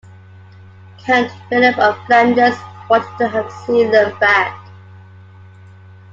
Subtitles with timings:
[1.05, 2.57] Count Philip of Flanders
[2.89, 4.59] wanted to have Zeeland back.